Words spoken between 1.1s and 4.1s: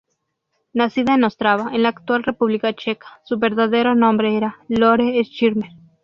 en Ostrava, en la actual República Checa, su verdadero